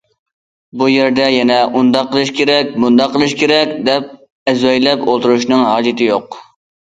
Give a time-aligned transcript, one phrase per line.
[0.81, 4.09] بۇ يەردە يەنە ئۇنداق قىلىش كېرەك، بۇنداق قىلىش كېرەك دەپ
[4.53, 6.41] ئەزۋەيلەپ ئولتۇرۇشنىڭ ھاجىتى يوق.